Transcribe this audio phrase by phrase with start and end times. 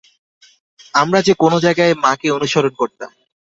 [0.93, 3.09] আমরা যে কোন জায়গায় মা কে অনুসরণ করতাম।